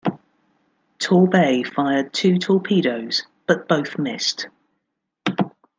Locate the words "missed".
3.99-4.47